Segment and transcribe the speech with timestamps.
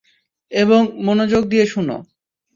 [0.51, 1.97] এবং মনোযোগ দিয়ে শুনো।